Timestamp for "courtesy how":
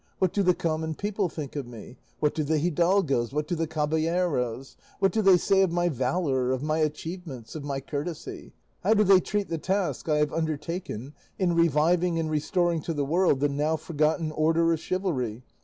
7.81-8.95